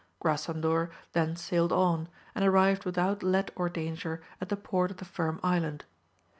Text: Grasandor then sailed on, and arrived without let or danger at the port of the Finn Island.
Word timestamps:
Grasandor 0.19 0.89
then 1.13 1.35
sailed 1.35 1.71
on, 1.71 2.09
and 2.33 2.43
arrived 2.43 2.85
without 2.85 3.21
let 3.21 3.51
or 3.55 3.69
danger 3.69 4.19
at 4.41 4.49
the 4.49 4.57
port 4.57 4.89
of 4.89 4.97
the 4.97 5.05
Finn 5.05 5.39
Island. 5.43 5.85